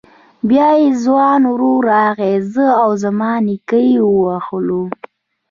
بيا 0.49 0.69
يې 0.81 0.89
ځوان 1.03 1.41
ورور 1.51 1.81
راغی 1.91 2.33
زه 2.53 2.65
او 2.83 2.89
زما 3.03 3.31
نيکه 3.45 3.77
يې 3.89 3.97
ووهلو. 4.05 4.83